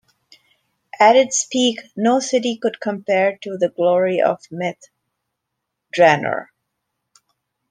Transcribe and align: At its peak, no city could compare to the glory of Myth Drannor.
At 0.99 1.15
its 1.15 1.45
peak, 1.45 1.79
no 1.95 2.19
city 2.19 2.57
could 2.59 2.79
compare 2.79 3.37
to 3.43 3.55
the 3.55 3.69
glory 3.69 4.19
of 4.19 4.41
Myth 4.49 4.85
Drannor. 5.95 6.47